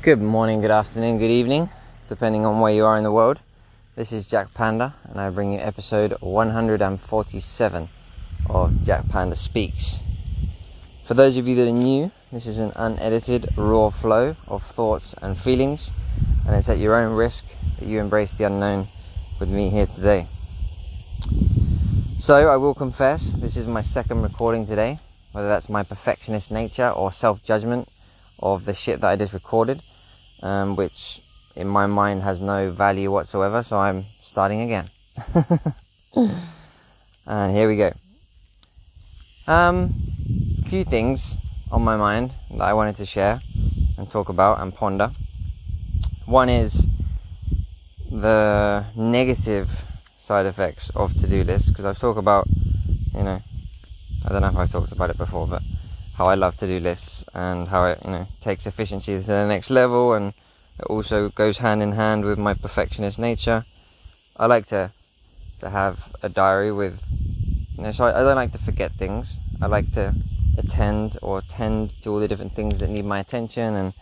[0.00, 1.70] Good morning, good afternoon, good evening,
[2.08, 3.40] depending on where you are in the world.
[3.96, 7.88] This is Jack Panda, and I bring you episode 147
[8.48, 9.98] of Jack Panda Speaks.
[11.04, 15.14] For those of you that are new, this is an unedited, raw flow of thoughts
[15.20, 15.90] and feelings,
[16.46, 17.46] and it's at your own risk
[17.80, 18.86] that you embrace the unknown
[19.40, 20.28] with me here today.
[22.20, 25.00] So, I will confess, this is my second recording today,
[25.32, 27.88] whether that's my perfectionist nature or self judgment
[28.40, 29.82] of the shit that I just recorded,
[30.42, 31.20] um, which
[31.56, 34.86] in my mind has no value whatsoever, so I'm starting again.
[37.26, 37.90] and here we go.
[39.46, 39.92] Um,
[40.64, 41.34] a few things
[41.72, 43.40] on my mind that I wanted to share
[43.96, 45.10] and talk about and ponder.
[46.26, 46.84] One is
[48.10, 49.68] the negative
[50.20, 52.46] side effects of to-do lists because I've talked about,
[53.14, 53.40] you know,
[54.24, 55.62] I don't know if I've talked about it before, but
[56.18, 59.70] how I love to-do lists and how it, you know, takes efficiency to the next
[59.70, 60.34] level and
[60.80, 63.64] it also goes hand in hand with my perfectionist nature.
[64.36, 64.90] I like to
[65.60, 67.02] to have a diary with,
[67.76, 69.36] you know, so I, I don't like to forget things.
[69.62, 70.12] I like to
[70.56, 73.92] attend or tend to all the different things that need my attention, and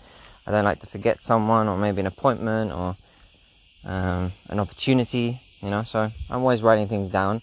[0.46, 2.96] I don't like to forget someone or maybe an appointment or
[3.86, 5.38] um, an opportunity.
[5.62, 7.40] You know, so I'm always writing things down.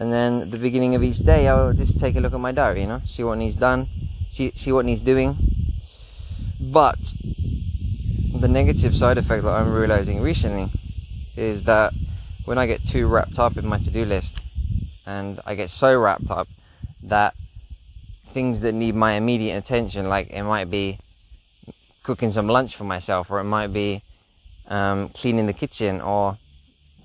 [0.00, 2.52] And then at the beginning of each day, I'll just take a look at my
[2.52, 2.82] diary.
[2.82, 3.86] You know, see what needs done,
[4.30, 5.36] see see what needs doing.
[6.72, 6.98] But
[8.40, 10.68] the negative side effect that I'm realizing recently
[11.36, 11.92] is that
[12.44, 14.40] when I get too wrapped up in my to do list
[15.06, 16.48] and I get so wrapped up
[17.04, 17.34] that
[18.26, 20.98] things that need my immediate attention, like it might be
[22.04, 24.02] cooking some lunch for myself, or it might be
[24.68, 26.36] um, cleaning the kitchen, or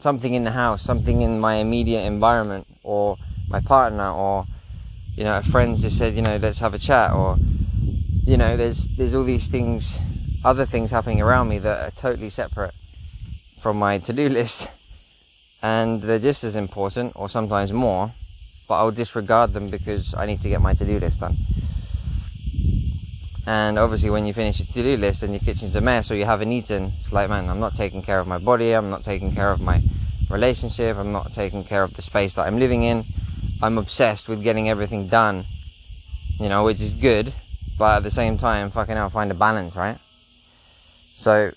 [0.04, 3.18] something in the house, something in my immediate environment, or
[3.50, 4.46] my partner, or
[5.16, 7.38] you know, friends just said, you know, let's have a chat, or
[8.26, 9.98] you know, there's there's all these things
[10.46, 12.74] other things happening around me that are totally separate
[13.62, 14.68] from my to-do list.
[15.64, 18.12] And they're just as important or sometimes more
[18.68, 21.36] but I'll disregard them because I need to get my to-do list done.
[23.46, 26.26] And obviously when you finish your to-do list and your kitchen's a mess or you
[26.26, 29.34] haven't eaten it's like man I'm not taking care of my body I'm not taking
[29.36, 29.82] care of my
[30.34, 33.04] relationship I'm not taking care of the space that I'm living in
[33.62, 35.46] I'm obsessed with getting everything done
[36.40, 37.32] you know which is good
[37.78, 39.98] but at the same time fucking hell find a balance right
[41.24, 41.52] so,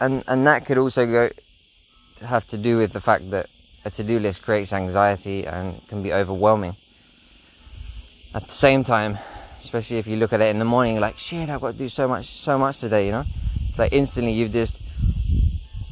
[0.00, 1.30] and and that could also go
[2.22, 3.46] have to do with the fact that
[3.84, 6.74] a to-do list creates anxiety and can be overwhelming.
[8.34, 9.18] At the same time,
[9.62, 11.88] especially if you look at it in the morning, like shit, I've got to do
[11.88, 13.06] so much, so much today.
[13.06, 14.85] You know, it's like instantly you've just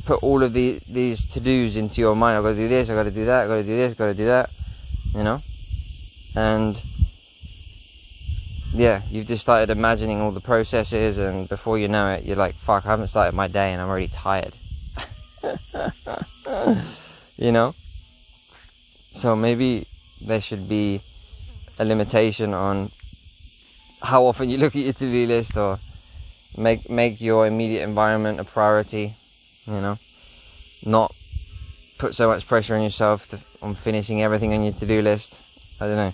[0.04, 2.36] put all of the, these to-dos into your mind.
[2.38, 3.92] I've got to do this, I've got to do that, I've got to do this,
[3.92, 4.50] I've got to do that.
[5.14, 5.40] You know,
[6.36, 6.80] and
[8.74, 12.54] yeah, you've just started imagining all the processes, and before you know it, you're like,
[12.54, 14.52] fuck, I haven't started my day and I'm already tired.
[17.36, 17.74] you know?
[19.12, 19.86] So maybe
[20.20, 21.00] there should be
[21.78, 22.90] a limitation on
[24.02, 25.78] how often you look at your to-do list or
[26.58, 29.14] make make your immediate environment a priority,
[29.66, 29.96] you know?
[30.86, 31.14] Not
[31.98, 35.34] put so much pressure on yourself to, on finishing everything on your to-do list.
[35.80, 36.12] I don't know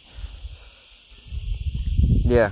[2.30, 2.50] yeah,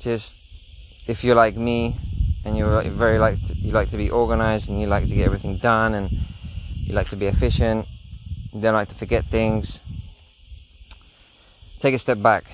[0.00, 1.96] just if you're like me
[2.44, 5.26] and you're very like to, you like to be organized and you like to get
[5.26, 6.08] everything done and
[6.84, 7.86] you like to be efficient,
[8.52, 9.80] you don't like to forget things.
[11.80, 12.44] Take a step back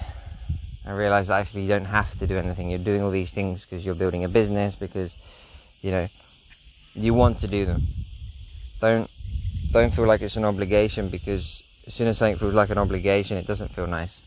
[0.86, 2.70] and realize that actually you don't have to do anything.
[2.70, 5.14] You're doing all these things because you're building a business because
[5.82, 6.06] you know
[6.96, 7.82] you want to do them.
[8.80, 9.10] Don't
[9.72, 13.36] don't feel like it's an obligation because as soon as something feels like an obligation,
[13.36, 14.22] it doesn't feel nice.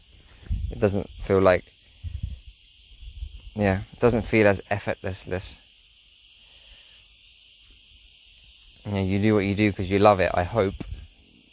[0.71, 1.63] It doesn't feel like
[3.55, 5.25] yeah, it doesn't feel as effortless.
[8.85, 10.73] You know, you do what you do because you love it, I hope.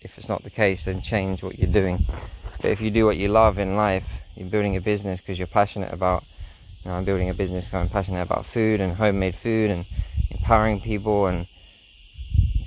[0.02, 1.98] If it's not the case, then change what you're doing.
[2.62, 4.06] But if you do what you love in life,
[4.36, 6.22] you're building a business because you're passionate about,
[6.84, 9.84] you know, I'm building a business because I'm passionate about food and homemade food and
[10.46, 11.44] empowering people and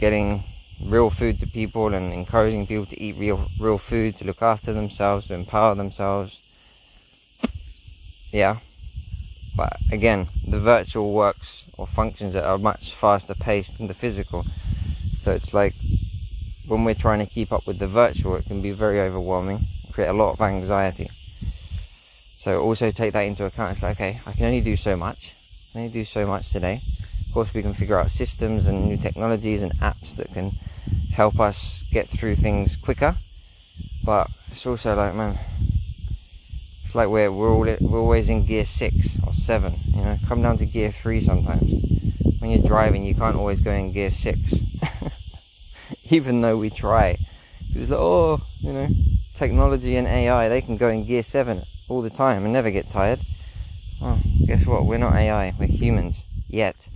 [0.01, 0.43] getting
[0.83, 4.73] real food to people and encouraging people to eat real real food, to look after
[4.73, 6.41] themselves, to empower themselves.
[8.33, 8.57] Yeah,
[9.55, 14.43] but again, the virtual works or functions at a much faster pace than the physical.
[15.23, 15.73] So it's like
[16.67, 19.59] when we're trying to keep up with the virtual, it can be very overwhelming,
[19.93, 21.07] create a lot of anxiety.
[21.07, 23.71] So also take that into account.
[23.71, 25.31] It's like, okay, I can only do so much.
[25.31, 26.81] I can only do so much today.
[27.29, 30.49] Of course, we can figure out systems and new technologies and apps that can
[31.13, 33.13] help us get through things quicker.
[34.03, 35.37] But it's also like, man,
[36.85, 39.73] It's like we're we're all we're always in gear six or seven.
[39.93, 41.69] You know, come down to gear three sometimes.
[42.39, 44.55] When you're driving, you can't always go in gear six,
[46.11, 47.17] even though we try.
[47.75, 48.87] It's like, oh, you know,
[49.35, 52.89] technology and AI, they can go in gear seven all the time and never get
[52.89, 53.19] tired.
[54.01, 54.17] Well,
[54.47, 54.85] guess what?
[54.85, 55.53] We're not AI.
[55.59, 56.87] We're humans yet,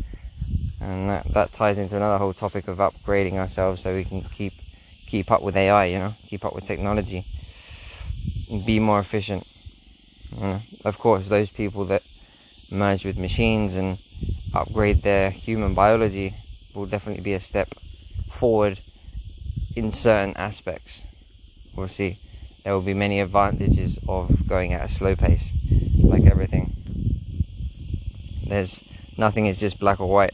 [0.84, 4.54] and that that ties into another whole topic of upgrading ourselves so we can keep
[5.08, 5.86] keep up with AI.
[5.86, 7.24] You know, keep up with technology,
[8.52, 9.48] and be more efficient.
[10.36, 12.04] You know, of course, those people that
[12.72, 13.98] merge with machines and
[14.54, 16.34] upgrade their human biology
[16.76, 17.70] will definitely be a step
[18.32, 18.80] forward
[19.76, 21.04] in certain aspects.
[21.76, 22.18] We'll see.
[22.64, 25.52] There will be many advantages of going at a slow pace,
[26.04, 26.72] like everything.
[28.48, 28.84] There's
[29.18, 30.34] nothing is just black or white.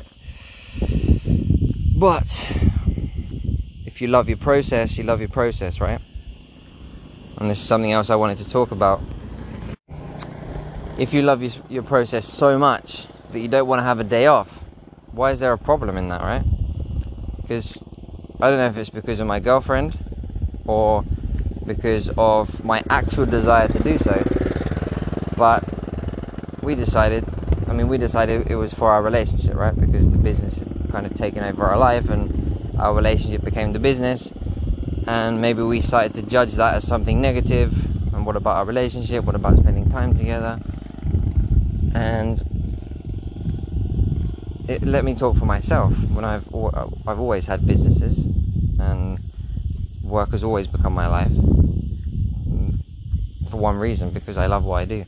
[2.00, 2.50] But
[3.86, 6.00] if you love your process, you love your process, right?
[7.38, 9.02] And this is something else I wanted to talk about
[10.98, 14.04] if you love your, your process so much that you don't want to have a
[14.04, 14.50] day off,
[15.12, 16.44] why is there a problem in that, right?
[17.42, 17.82] Because
[18.42, 19.98] I don't know if it's because of my girlfriend
[20.66, 21.04] or
[21.66, 24.24] because of my actual desire to do so,
[25.38, 25.64] but
[26.62, 27.26] we decided,
[27.68, 29.74] I mean, we decided it was for our relationship, right?
[29.74, 34.32] Because the business kind of taken over our life and our relationship became the business,
[35.08, 37.74] and maybe we started to judge that as something negative.
[38.14, 39.24] And what about our relationship?
[39.24, 40.60] What about spending time together?
[41.94, 42.40] and
[44.68, 45.92] it let me talk for myself.
[46.14, 46.48] When I've
[47.08, 48.20] I've always had businesses,
[48.80, 49.20] and
[50.04, 51.32] work has always become my life.
[53.50, 55.06] For one reason, because I love what I do,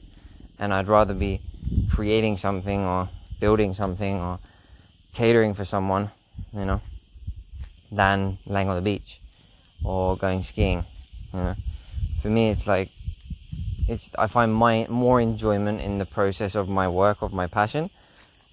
[0.59, 1.41] and I'd rather be
[1.91, 4.39] creating something or building something or
[5.13, 6.09] catering for someone,
[6.53, 6.81] you know,
[7.91, 9.19] than laying on the beach
[9.83, 10.83] or going skiing.
[11.33, 11.53] You know,
[12.21, 12.89] for me, it's like
[13.87, 17.89] it's I find my more enjoyment in the process of my work of my passion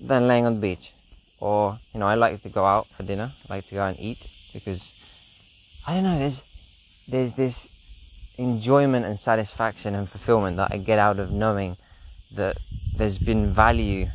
[0.00, 0.92] than laying on the beach
[1.40, 3.98] or you know I like to go out for dinner I like to go and
[3.98, 4.18] eat
[4.52, 6.40] because I don't know there's
[7.08, 11.76] there's this enjoyment and satisfaction and fulfillment that I get out of knowing
[12.34, 12.56] that
[12.96, 14.06] there's been value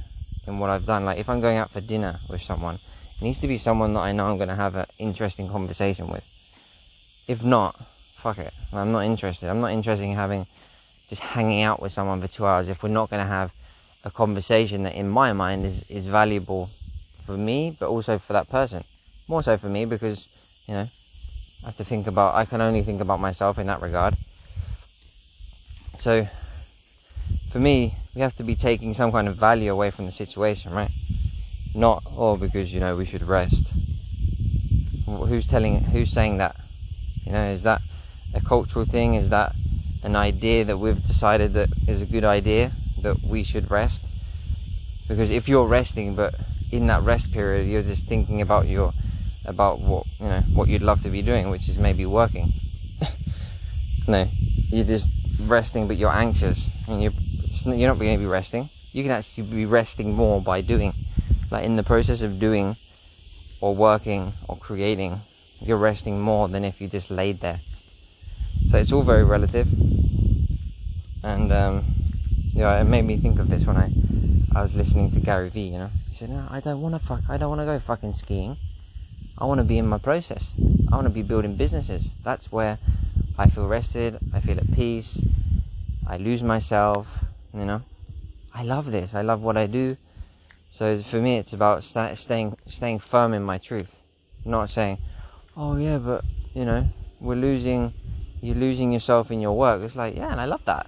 [0.48, 1.06] in what I've done.
[1.06, 4.02] Like if I'm going out for dinner with someone it needs to be someone that
[4.02, 6.26] I know I'm going to have an interesting conversation with.
[7.28, 7.76] If not
[8.24, 8.54] fuck it.
[8.74, 9.50] I'm not interested.
[9.50, 10.46] I'm not interested in having
[11.10, 13.54] just hanging out with someone for two hours if we're not going to have
[14.06, 16.68] a conversation that in my mind is, is valuable
[17.26, 18.84] for me but also for that person.
[19.28, 20.28] More so for me because
[20.68, 20.88] you know
[21.64, 24.16] i have to think about i can only think about myself in that regard.
[25.98, 26.28] So
[27.54, 30.74] for me we have to be taking some kind of value away from the situation
[30.74, 30.90] right?
[31.76, 33.68] Not oh because you know we should rest.
[35.06, 36.56] Who's telling who's saying that?
[37.26, 37.82] You know is that
[38.34, 39.14] a cultural thing?
[39.14, 39.54] Is that
[40.04, 42.72] an idea that we've decided that is a good idea
[43.04, 44.02] that we should rest?
[45.08, 46.34] Because if you're resting but
[46.72, 48.92] in that rest period you're just thinking about your
[49.46, 52.48] about what you know what you'd love to be doing which is maybe working.
[54.08, 54.26] No
[54.70, 55.10] you're just
[55.42, 57.12] resting but you're anxious and you're
[57.66, 60.94] you're not going to be resting you can actually be resting more by doing
[61.52, 62.76] like in the process of doing
[63.62, 65.18] or working or creating
[65.62, 67.58] you're resting more than if you just laid there
[68.70, 69.68] so it's all very relative
[71.24, 71.84] and um,
[72.54, 73.90] yeah, it made me think of this when I
[74.56, 75.70] I was listening to Gary Vee.
[75.70, 77.22] You know, he said, "No, I don't want to fuck.
[77.30, 78.58] I don't want to go fucking skiing.
[79.38, 80.54] I want to be in my process.
[80.92, 82.14] I want to be building businesses.
[82.24, 82.78] That's where
[83.38, 84.20] I feel rested.
[84.34, 85.20] I feel at peace.
[86.08, 87.23] I lose myself.
[87.54, 87.82] You know,
[88.54, 89.14] I love this.
[89.14, 89.96] I love what I do.
[90.72, 93.94] So for me, it's about st- staying staying firm in my truth,
[94.46, 94.98] not saying,
[95.56, 96.86] "Oh yeah, but you know,
[97.22, 97.92] we're losing."
[98.44, 99.82] You're losing yourself in your work.
[99.84, 100.86] It's like, yeah, and I love that.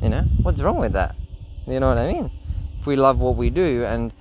[0.00, 1.16] You know, what's wrong with that?
[1.66, 2.30] You know what I mean?
[2.78, 4.12] If we love what we do and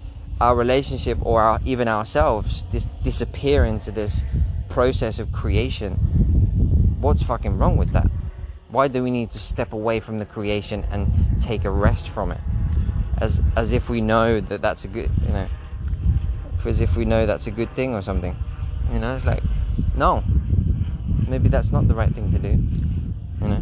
[0.41, 4.23] our relationship or our, even ourselves dis- disappear into this
[4.67, 5.93] process of creation,
[6.99, 8.07] what's fucking wrong with that?
[8.69, 11.05] Why do we need to step away from the creation and
[11.41, 12.41] take a rest from it?
[13.19, 15.47] As, as if we know that that's a good, you know,
[16.65, 18.35] as if we know that's a good thing or something.
[18.91, 19.43] You know, it's like,
[19.95, 20.23] no,
[21.27, 22.57] maybe that's not the right thing to do.
[23.41, 23.61] You know,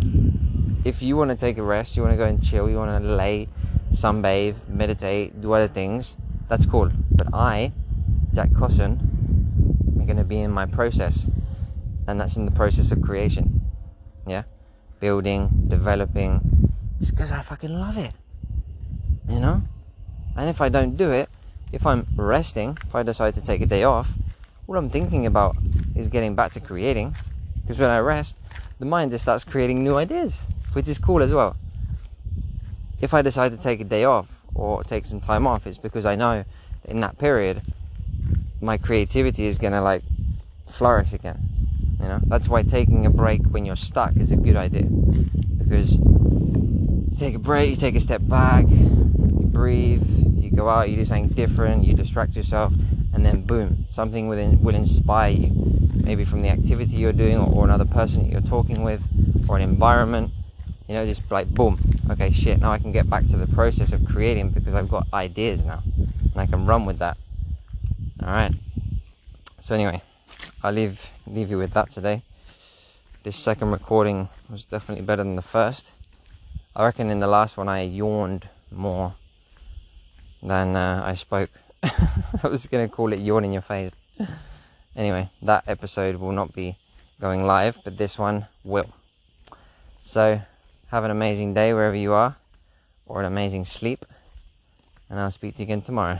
[0.86, 3.04] if you want to take a rest, you want to go and chill, you want
[3.04, 3.48] to lay,
[3.92, 6.16] sunbathe, meditate, do other things,
[6.50, 6.92] that's cool.
[7.12, 7.72] But I,
[8.34, 9.00] Jack Cosson,
[9.88, 11.26] am going to be in my process,
[12.08, 13.62] and that's in the process of creation.
[14.28, 14.44] Yeah,
[15.00, 16.53] building, developing.
[17.04, 18.12] It's because I fucking love it.
[19.28, 19.62] You know,
[20.38, 21.28] and if I don't do it,
[21.74, 24.08] if I'm resting, if I decide to take a day off,
[24.70, 25.58] all I'm thinking about
[25.98, 27.14] is getting back to creating.
[27.62, 28.38] Because when I rest,
[28.80, 30.40] the mind just starts creating new ideas
[30.72, 31.58] which is cool as well.
[33.02, 36.06] if I decide to take a day off or take some time off, it's because
[36.06, 36.46] I know
[36.86, 37.62] in that period
[38.62, 40.04] my creativity is gonna like
[40.70, 41.38] flourish again.
[42.00, 44.88] You know, that's why taking a break when you're stuck is a good idea
[45.58, 45.98] because
[47.14, 50.04] you take a break, you take a step back, you breathe,
[50.36, 52.74] you go out, you do something different, you distract yourself,
[53.14, 55.52] and then boom, something within will inspire you,
[56.04, 59.02] maybe from the activity you're doing or, another person that you're talking with
[59.48, 60.32] or an environment.
[60.88, 61.80] You know, just like boom,
[62.10, 65.06] okay, shit, now I can get back to the process of creating because I've got
[65.14, 65.82] ideas now
[66.32, 67.18] and I can run with that.
[68.22, 68.52] All right.
[69.62, 70.02] So anyway,
[70.64, 72.22] I'll leave leave you with that today.
[73.24, 75.93] This second recording was definitely better than the first.
[76.76, 79.14] I reckon in the last one I yawned more
[80.42, 81.50] than uh, I spoke.
[81.84, 83.92] I was gonna call it yawn in your face.
[84.96, 86.76] Anyway, that episode will not be
[87.20, 88.90] going live, but this one will.
[90.02, 90.42] So
[90.90, 92.36] have an amazing day wherever you are,
[93.08, 94.06] or an amazing sleep,
[95.10, 96.20] and I'll speak to you again tomorrow.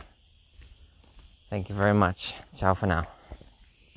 [1.50, 2.34] Thank you very much.
[2.56, 3.08] Ciao for now.